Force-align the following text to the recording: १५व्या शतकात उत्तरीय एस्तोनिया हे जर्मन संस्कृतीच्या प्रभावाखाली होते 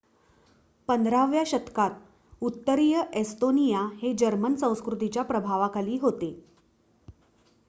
१५व्या 0.89 1.43
शतकात 1.45 1.99
उत्तरीय 2.41 3.01
एस्तोनिया 3.13 3.87
हे 4.01 4.13
जर्मन 4.15 4.55
संस्कृतीच्या 4.57 5.23
प्रभावाखाली 5.23 5.97
होते 6.01 6.33